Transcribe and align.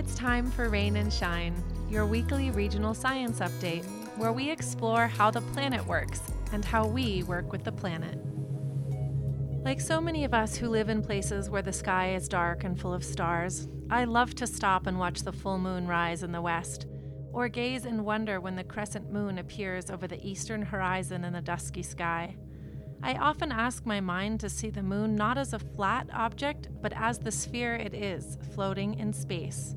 it's 0.00 0.14
time 0.14 0.50
for 0.50 0.70
Rain 0.70 0.96
and 0.96 1.12
Shine, 1.12 1.54
your 1.90 2.06
weekly 2.06 2.50
regional 2.50 2.94
science 2.94 3.40
update, 3.40 3.84
where 4.16 4.32
we 4.32 4.50
explore 4.50 5.06
how 5.06 5.30
the 5.30 5.42
planet 5.42 5.86
works 5.86 6.22
and 6.52 6.64
how 6.64 6.86
we 6.86 7.22
work 7.24 7.52
with 7.52 7.64
the 7.64 7.72
planet. 7.72 8.18
Like 9.62 9.78
so 9.78 10.00
many 10.00 10.24
of 10.24 10.32
us 10.32 10.56
who 10.56 10.70
live 10.70 10.88
in 10.88 11.02
places 11.02 11.50
where 11.50 11.60
the 11.60 11.70
sky 11.70 12.14
is 12.14 12.28
dark 12.28 12.64
and 12.64 12.80
full 12.80 12.94
of 12.94 13.04
stars, 13.04 13.68
I 13.90 14.04
love 14.04 14.34
to 14.36 14.46
stop 14.46 14.86
and 14.86 14.98
watch 14.98 15.20
the 15.20 15.34
full 15.34 15.58
moon 15.58 15.86
rise 15.86 16.22
in 16.22 16.32
the 16.32 16.40
west, 16.40 16.86
or 17.30 17.50
gaze 17.50 17.84
in 17.84 18.02
wonder 18.02 18.40
when 18.40 18.56
the 18.56 18.64
crescent 18.64 19.12
moon 19.12 19.36
appears 19.36 19.90
over 19.90 20.06
the 20.06 20.26
eastern 20.26 20.62
horizon 20.62 21.24
in 21.24 21.34
the 21.34 21.42
dusky 21.42 21.82
sky. 21.82 22.36
I 23.02 23.16
often 23.16 23.52
ask 23.52 23.84
my 23.84 24.00
mind 24.00 24.40
to 24.40 24.48
see 24.48 24.70
the 24.70 24.82
moon 24.82 25.14
not 25.14 25.36
as 25.36 25.52
a 25.52 25.58
flat 25.58 26.08
object, 26.10 26.68
but 26.80 26.94
as 26.96 27.18
the 27.18 27.30
sphere 27.30 27.74
it 27.74 27.92
is, 27.92 28.38
floating 28.54 28.98
in 28.98 29.12
space. 29.12 29.74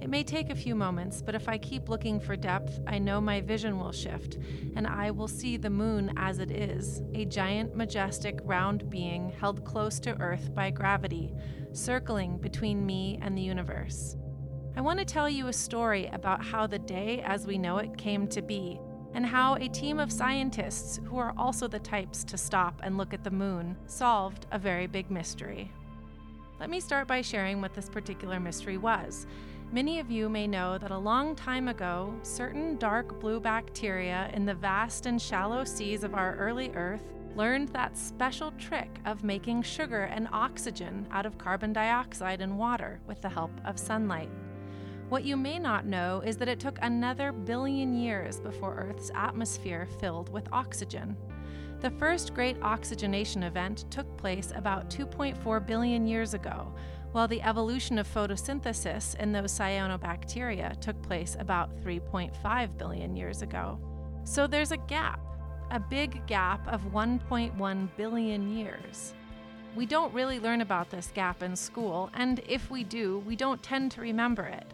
It 0.00 0.08
may 0.08 0.24
take 0.24 0.48
a 0.48 0.54
few 0.54 0.74
moments, 0.74 1.20
but 1.20 1.34
if 1.34 1.46
I 1.46 1.58
keep 1.58 1.90
looking 1.90 2.20
for 2.20 2.34
depth, 2.34 2.80
I 2.86 2.98
know 2.98 3.20
my 3.20 3.42
vision 3.42 3.78
will 3.78 3.92
shift, 3.92 4.38
and 4.74 4.86
I 4.86 5.10
will 5.10 5.28
see 5.28 5.58
the 5.58 5.68
moon 5.68 6.14
as 6.16 6.38
it 6.38 6.50
is 6.50 7.02
a 7.14 7.26
giant, 7.26 7.76
majestic, 7.76 8.40
round 8.44 8.88
being 8.88 9.30
held 9.30 9.64
close 9.64 10.00
to 10.00 10.18
Earth 10.18 10.54
by 10.54 10.70
gravity, 10.70 11.34
circling 11.72 12.38
between 12.38 12.86
me 12.86 13.18
and 13.20 13.36
the 13.36 13.42
universe. 13.42 14.16
I 14.74 14.80
want 14.80 14.98
to 15.00 15.04
tell 15.04 15.28
you 15.28 15.48
a 15.48 15.52
story 15.52 16.06
about 16.06 16.42
how 16.42 16.66
the 16.66 16.78
day 16.78 17.20
as 17.26 17.46
we 17.46 17.58
know 17.58 17.76
it 17.76 17.98
came 17.98 18.26
to 18.28 18.40
be 18.40 18.80
and 19.12 19.26
how 19.26 19.56
a 19.56 19.68
team 19.68 19.98
of 19.98 20.12
scientists, 20.12 21.00
who 21.04 21.18
are 21.18 21.34
also 21.36 21.66
the 21.66 21.78
types 21.80 22.24
to 22.24 22.38
stop 22.38 22.80
and 22.82 22.96
look 22.96 23.12
at 23.12 23.24
the 23.24 23.30
moon, 23.30 23.76
solved 23.86 24.46
a 24.52 24.58
very 24.58 24.86
big 24.86 25.10
mystery. 25.10 25.70
Let 26.60 26.70
me 26.70 26.78
start 26.78 27.08
by 27.08 27.22
sharing 27.22 27.60
what 27.60 27.74
this 27.74 27.88
particular 27.88 28.38
mystery 28.38 28.78
was. 28.78 29.26
Many 29.72 30.00
of 30.00 30.10
you 30.10 30.28
may 30.28 30.48
know 30.48 30.78
that 30.78 30.90
a 30.90 30.98
long 30.98 31.36
time 31.36 31.68
ago, 31.68 32.12
certain 32.22 32.76
dark 32.78 33.20
blue 33.20 33.38
bacteria 33.38 34.28
in 34.34 34.44
the 34.44 34.52
vast 34.52 35.06
and 35.06 35.22
shallow 35.22 35.62
seas 35.62 36.02
of 36.02 36.12
our 36.12 36.34
early 36.34 36.72
Earth 36.74 37.04
learned 37.36 37.68
that 37.68 37.96
special 37.96 38.50
trick 38.58 38.98
of 39.04 39.22
making 39.22 39.62
sugar 39.62 40.02
and 40.02 40.26
oxygen 40.32 41.06
out 41.12 41.24
of 41.24 41.38
carbon 41.38 41.72
dioxide 41.72 42.40
and 42.40 42.58
water 42.58 43.00
with 43.06 43.22
the 43.22 43.28
help 43.28 43.52
of 43.64 43.78
sunlight. 43.78 44.28
What 45.08 45.22
you 45.22 45.36
may 45.36 45.60
not 45.60 45.86
know 45.86 46.20
is 46.26 46.36
that 46.38 46.48
it 46.48 46.58
took 46.58 46.80
another 46.82 47.30
billion 47.30 47.94
years 47.94 48.40
before 48.40 48.74
Earth's 48.74 49.12
atmosphere 49.14 49.86
filled 50.00 50.32
with 50.32 50.48
oxygen. 50.52 51.16
The 51.80 51.90
first 51.92 52.34
great 52.34 52.56
oxygenation 52.60 53.44
event 53.44 53.84
took 53.88 54.16
place 54.16 54.52
about 54.54 54.90
2.4 54.90 55.64
billion 55.64 56.08
years 56.08 56.34
ago, 56.34 56.74
while 57.12 57.28
the 57.28 57.42
evolution 57.42 57.98
of 57.98 58.12
photosynthesis 58.12 59.16
in 59.16 59.32
those 59.32 59.52
cyanobacteria 59.52 60.78
took 60.80 61.00
place 61.02 61.36
about 61.38 61.70
3.5 61.82 62.78
billion 62.78 63.16
years 63.16 63.42
ago. 63.42 63.78
So 64.24 64.46
there's 64.46 64.72
a 64.72 64.76
gap, 64.76 65.20
a 65.70 65.80
big 65.80 66.26
gap 66.26 66.66
of 66.68 66.82
1.1 66.92 67.88
billion 67.96 68.56
years. 68.56 69.14
We 69.76 69.86
don't 69.86 70.12
really 70.12 70.40
learn 70.40 70.60
about 70.60 70.90
this 70.90 71.12
gap 71.14 71.42
in 71.42 71.54
school, 71.54 72.10
and 72.14 72.40
if 72.48 72.70
we 72.70 72.84
do, 72.84 73.20
we 73.20 73.36
don't 73.36 73.62
tend 73.62 73.92
to 73.92 74.00
remember 74.00 74.42
it. 74.44 74.66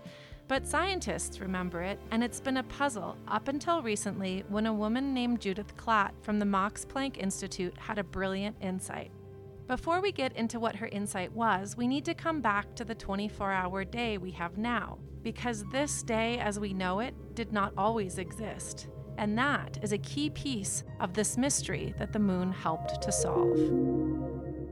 But 0.49 0.67
scientists 0.67 1.41
remember 1.41 1.83
it, 1.83 1.99
and 2.11 2.23
it's 2.23 2.41
been 2.41 2.59
a 2.59 2.63
puzzle 2.63 3.17
up 3.27 3.49
until 3.49 3.83
recently 3.83 4.45
when 4.49 4.67
a 4.67 4.73
woman 4.73 5.13
named 5.13 5.41
Judith 5.41 5.77
Klatt 5.77 6.13
from 6.23 6.39
the 6.39 6.45
Max 6.45 6.85
Planck 6.85 7.19
Institute 7.19 7.77
had 7.79 7.99
a 7.99 8.05
brilliant 8.05 8.57
insight. 8.61 9.11
Before 9.69 10.01
we 10.01 10.13
get 10.13 10.37
into 10.37 10.61
what 10.61 10.77
her 10.77 10.87
insight 10.87 11.33
was, 11.33 11.77
we 11.77 11.89
need 11.89 12.05
to 12.05 12.15
come 12.15 12.41
back 12.41 12.77
to 12.77 12.85
the 12.85 12.95
24 12.95 13.51
hour 13.51 13.85
day 13.85 14.17
we 14.17 14.31
have 14.31 14.57
now, 14.57 14.99
because 15.23 15.65
this 15.73 16.05
day 16.05 16.39
as 16.39 16.61
we 16.61 16.73
know 16.73 17.01
it 17.01 17.35
did 17.35 17.53
not 17.53 17.73
always 17.77 18.19
exist. 18.19 18.87
And 19.19 19.37
that 19.39 19.79
is 19.83 19.91
a 19.91 19.99
key 19.99 20.31
piece 20.31 20.85
of 21.01 21.15
this 21.15 21.37
mystery 21.37 21.95
that 21.99 22.13
the 22.13 22.21
moon 22.21 22.53
helped 22.53 23.03
to 23.03 23.11
solve. 23.11 23.57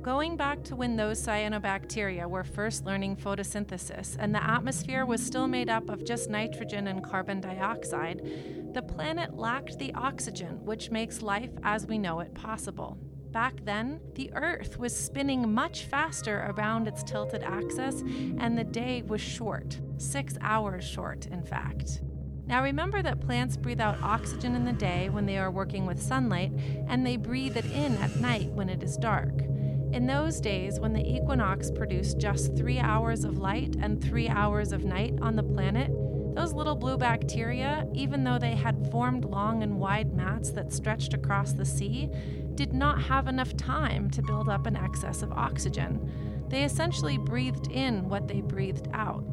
Going 0.01 0.37
back 0.37 0.63
to 0.65 0.77
when 0.77 0.95
those 0.95 1.21
cyanobacteria 1.21 2.31
were 2.31 2.45
first 2.45 2.85
learning 2.85 3.17
photosynthesis 3.17 4.15
and 4.21 4.33
the 4.33 4.49
atmosphere 4.49 5.07
was 5.07 5.25
still 5.27 5.49
made 5.49 5.71
up 5.71 5.89
of 5.89 6.05
just 6.05 6.31
nitrogen 6.31 6.87
and 6.87 7.03
carbon 7.03 7.41
dioxide, 7.41 8.21
the 8.75 8.83
planet 8.83 9.37
lacked 9.37 9.77
the 9.81 9.93
oxygen 9.95 10.65
which 10.65 10.93
makes 10.93 11.21
life 11.21 11.51
as 11.65 11.85
we 11.89 11.99
know 11.99 12.21
it 12.21 12.33
possible. 12.35 12.97
Back 13.35 13.65
then, 13.65 13.99
the 14.15 14.33
Earth 14.33 14.79
was 14.79 14.97
spinning 14.97 15.53
much 15.53 15.87
faster 15.87 16.55
around 16.57 16.87
its 16.87 17.03
tilted 17.03 17.43
axis, 17.43 18.01
and 18.39 18.57
the 18.57 18.63
day 18.63 19.03
was 19.03 19.21
short 19.21 19.81
six 19.97 20.39
hours 20.41 20.85
short, 20.85 21.27
in 21.27 21.43
fact. 21.43 22.01
Now 22.47 22.63
remember 22.63 23.03
that 23.03 23.21
plants 23.21 23.57
breathe 23.57 23.81
out 23.81 24.01
oxygen 24.01 24.55
in 24.55 24.65
the 24.65 24.73
day 24.73 25.09
when 25.09 25.27
they 25.27 25.37
are 25.37 25.51
working 25.51 25.85
with 25.85 26.01
sunlight, 26.01 26.53
and 26.87 27.05
they 27.05 27.17
breathe 27.17 27.57
it 27.57 27.65
in 27.73 27.97
at 27.97 28.15
night 28.21 28.51
when 28.53 28.69
it 28.69 28.85
is 28.85 28.97
dark. 28.97 29.41
In 29.93 30.07
those 30.07 30.41
days, 30.41 30.79
when 30.79 30.93
the 30.93 31.05
equinox 31.05 31.73
produced 31.73 32.19
just 32.19 32.57
three 32.57 32.79
hours 32.79 33.25
of 33.25 33.39
light 33.39 33.75
and 33.81 34.01
three 34.01 34.29
hours 34.29 34.73
of 34.73 34.85
night 34.85 35.15
on 35.21 35.35
the 35.35 35.43
planet, 35.43 35.91
those 36.35 36.53
little 36.53 36.75
blue 36.75 36.97
bacteria, 36.97 37.87
even 37.95 38.25
though 38.25 38.39
they 38.39 38.55
had 38.55 38.91
formed 38.91 39.25
long 39.25 39.63
and 39.63 39.79
wide 39.79 40.15
mats 40.15 40.51
that 40.51 40.73
stretched 40.73 41.15
across 41.15 41.53
the 41.53 41.65
sea, 41.65 42.11
did 42.55 42.73
not 42.73 43.03
have 43.03 43.29
enough 43.29 43.57
time 43.57 44.11
to 44.11 44.23
build 44.23 44.49
up 44.49 44.67
an 44.67 44.77
excess 44.77 45.23
of 45.23 45.33
oxygen. 45.33 46.45
They 46.49 46.65
essentially 46.65 47.19
breathed 47.19 47.71
in 47.71 48.09
what 48.09 48.29
they 48.29 48.41
breathed 48.41 48.89
out. 48.93 49.25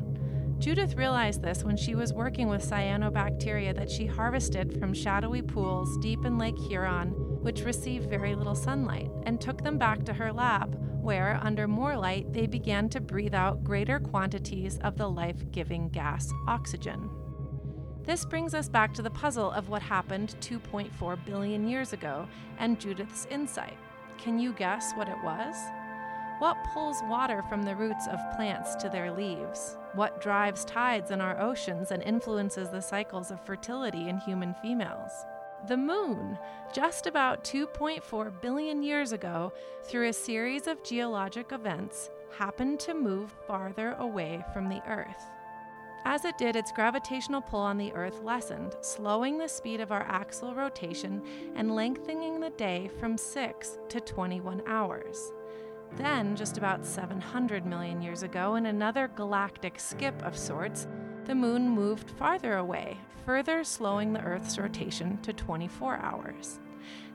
Judith 0.59 0.95
realized 0.95 1.41
this 1.41 1.63
when 1.63 1.75
she 1.75 1.95
was 1.95 2.13
working 2.13 2.47
with 2.47 2.67
cyanobacteria 2.67 3.75
that 3.75 3.89
she 3.89 4.05
harvested 4.05 4.79
from 4.79 4.93
shadowy 4.93 5.41
pools 5.41 5.97
deep 5.97 6.23
in 6.23 6.37
Lake 6.37 6.57
Huron 6.57 7.15
which 7.41 7.63
received 7.63 8.09
very 8.09 8.35
little 8.35 8.55
sunlight, 8.55 9.11
and 9.23 9.39
took 9.39 9.63
them 9.63 9.77
back 9.77 10.03
to 10.05 10.13
her 10.13 10.31
lab, 10.31 10.77
where, 11.01 11.39
under 11.41 11.67
more 11.67 11.97
light, 11.97 12.31
they 12.31 12.47
began 12.47 12.87
to 12.89 13.01
breathe 13.01 13.33
out 13.33 13.63
greater 13.63 13.99
quantities 13.99 14.77
of 14.79 14.97
the 14.97 15.09
life 15.09 15.51
giving 15.51 15.89
gas 15.89 16.31
oxygen. 16.47 17.09
This 18.03 18.25
brings 18.25 18.53
us 18.53 18.67
back 18.67 18.93
to 18.95 19.01
the 19.01 19.11
puzzle 19.11 19.51
of 19.51 19.69
what 19.69 19.81
happened 19.81 20.35
2.4 20.41 21.25
billion 21.25 21.67
years 21.67 21.93
ago 21.93 22.27
and 22.57 22.79
Judith's 22.79 23.27
insight. 23.29 23.77
Can 24.17 24.39
you 24.39 24.53
guess 24.53 24.93
what 24.93 25.07
it 25.07 25.17
was? 25.23 25.55
What 26.39 26.57
pulls 26.73 26.97
water 27.03 27.43
from 27.47 27.61
the 27.61 27.75
roots 27.75 28.07
of 28.07 28.19
plants 28.35 28.73
to 28.77 28.89
their 28.89 29.11
leaves? 29.11 29.77
What 29.93 30.21
drives 30.21 30.65
tides 30.65 31.11
in 31.11 31.21
our 31.21 31.39
oceans 31.39 31.91
and 31.91 32.01
influences 32.01 32.69
the 32.69 32.81
cycles 32.81 33.29
of 33.29 33.45
fertility 33.45 34.09
in 34.09 34.17
human 34.17 34.55
females? 34.61 35.11
The 35.67 35.77
moon, 35.77 36.37
just 36.73 37.07
about 37.07 37.43
2.4 37.43 38.41
billion 38.41 38.83
years 38.83 39.11
ago, 39.11 39.53
through 39.83 40.07
a 40.07 40.13
series 40.13 40.67
of 40.67 40.83
geologic 40.83 41.51
events, 41.51 42.09
happened 42.37 42.79
to 42.79 42.93
move 42.93 43.35
farther 43.47 43.93
away 43.99 44.43
from 44.53 44.69
the 44.69 44.81
Earth. 44.87 45.25
As 46.03 46.25
it 46.25 46.37
did, 46.37 46.55
its 46.55 46.71
gravitational 46.71 47.41
pull 47.41 47.59
on 47.59 47.77
the 47.77 47.93
Earth 47.93 48.23
lessened, 48.23 48.75
slowing 48.81 49.37
the 49.37 49.47
speed 49.47 49.81
of 49.81 49.91
our 49.91 50.01
axial 50.03 50.55
rotation 50.55 51.21
and 51.55 51.75
lengthening 51.75 52.39
the 52.39 52.49
day 52.51 52.89
from 52.99 53.17
6 53.17 53.77
to 53.89 54.01
21 54.01 54.63
hours. 54.65 55.31
Then, 55.97 56.35
just 56.35 56.57
about 56.57 56.85
700 56.85 57.65
million 57.65 58.01
years 58.01 58.23
ago, 58.23 58.55
in 58.55 58.65
another 58.65 59.09
galactic 59.09 59.79
skip 59.79 60.19
of 60.23 60.37
sorts, 60.37 60.87
the 61.25 61.35
moon 61.35 61.69
moved 61.69 62.09
farther 62.11 62.57
away, 62.57 62.97
further 63.25 63.63
slowing 63.63 64.13
the 64.13 64.21
Earth's 64.21 64.57
rotation 64.57 65.17
to 65.21 65.33
24 65.33 65.97
hours. 65.97 66.59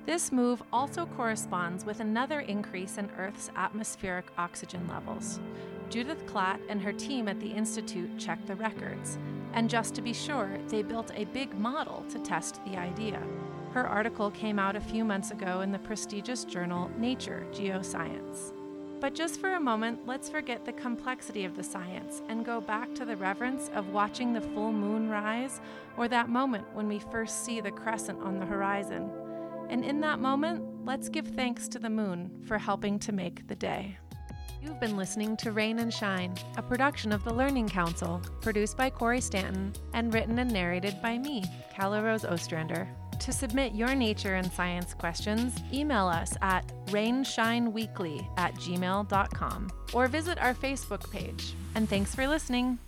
This 0.06 0.30
move 0.30 0.62
also 0.72 1.06
corresponds 1.06 1.84
with 1.84 1.98
another 1.98 2.40
increase 2.40 2.96
in 2.96 3.10
Earth's 3.18 3.50
atmospheric 3.56 4.26
oxygen 4.38 4.86
levels. 4.88 5.40
Judith 5.90 6.24
Klatt 6.26 6.60
and 6.68 6.80
her 6.80 6.92
team 6.92 7.26
at 7.26 7.40
the 7.40 7.50
Institute 7.50 8.16
checked 8.18 8.46
the 8.46 8.54
records, 8.54 9.18
and 9.52 9.68
just 9.68 9.94
to 9.94 10.02
be 10.02 10.12
sure, 10.12 10.58
they 10.68 10.82
built 10.82 11.10
a 11.14 11.24
big 11.26 11.58
model 11.58 12.04
to 12.10 12.18
test 12.20 12.60
the 12.64 12.76
idea. 12.76 13.20
Her 13.72 13.86
article 13.86 14.30
came 14.30 14.58
out 14.58 14.76
a 14.76 14.80
few 14.80 15.04
months 15.04 15.32
ago 15.32 15.60
in 15.60 15.72
the 15.72 15.78
prestigious 15.78 16.44
journal 16.44 16.90
Nature 16.96 17.46
Geoscience. 17.52 18.55
But 19.00 19.14
just 19.14 19.40
for 19.40 19.54
a 19.54 19.60
moment, 19.60 20.06
let's 20.06 20.28
forget 20.28 20.64
the 20.64 20.72
complexity 20.72 21.44
of 21.44 21.54
the 21.54 21.62
science 21.62 22.22
and 22.28 22.46
go 22.46 22.60
back 22.60 22.94
to 22.94 23.04
the 23.04 23.16
reverence 23.16 23.70
of 23.74 23.90
watching 23.90 24.32
the 24.32 24.40
full 24.40 24.72
moon 24.72 25.10
rise 25.10 25.60
or 25.96 26.08
that 26.08 26.30
moment 26.30 26.64
when 26.72 26.88
we 26.88 26.98
first 26.98 27.44
see 27.44 27.60
the 27.60 27.70
crescent 27.70 28.20
on 28.22 28.38
the 28.38 28.46
horizon. 28.46 29.10
And 29.68 29.84
in 29.84 30.00
that 30.00 30.18
moment, 30.18 30.64
let's 30.84 31.08
give 31.08 31.26
thanks 31.26 31.68
to 31.68 31.78
the 31.78 31.90
moon 31.90 32.42
for 32.46 32.56
helping 32.56 32.98
to 33.00 33.12
make 33.12 33.46
the 33.48 33.54
day. 33.54 33.98
You've 34.62 34.80
been 34.80 34.96
listening 34.96 35.36
to 35.38 35.52
Rain 35.52 35.78
and 35.78 35.92
Shine, 35.92 36.34
a 36.56 36.62
production 36.62 37.12
of 37.12 37.22
the 37.22 37.34
Learning 37.34 37.68
Council, 37.68 38.22
produced 38.40 38.76
by 38.76 38.90
Corey 38.90 39.20
Stanton 39.20 39.74
and 39.92 40.12
written 40.14 40.38
and 40.38 40.50
narrated 40.50 40.96
by 41.02 41.18
me, 41.18 41.44
Calla 41.74 42.02
Rose 42.02 42.24
Ostrander. 42.24 42.88
To 43.20 43.32
submit 43.32 43.74
your 43.74 43.94
nature 43.94 44.34
and 44.34 44.50
science 44.52 44.94
questions, 44.94 45.54
email 45.72 46.06
us 46.06 46.36
at 46.42 46.70
rainshineweekly 46.86 48.26
at 48.36 48.54
gmail.com 48.54 49.70
or 49.92 50.08
visit 50.08 50.38
our 50.38 50.54
Facebook 50.54 51.10
page. 51.10 51.54
And 51.74 51.88
thanks 51.88 52.14
for 52.14 52.26
listening. 52.26 52.78